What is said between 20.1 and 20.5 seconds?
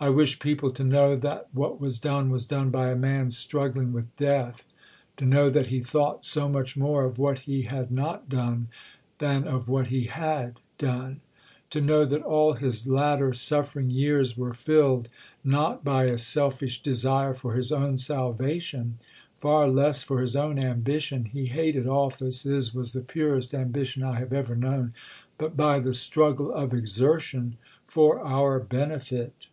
his